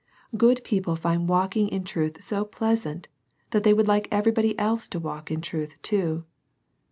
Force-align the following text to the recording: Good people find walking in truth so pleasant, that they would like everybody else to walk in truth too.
Good 0.35 0.63
people 0.63 0.95
find 0.95 1.29
walking 1.29 1.67
in 1.69 1.83
truth 1.83 2.23
so 2.23 2.43
pleasant, 2.43 3.07
that 3.51 3.61
they 3.61 3.71
would 3.71 3.87
like 3.87 4.07
everybody 4.09 4.57
else 4.57 4.87
to 4.87 4.99
walk 4.99 5.29
in 5.29 5.41
truth 5.41 5.79
too. 5.83 6.17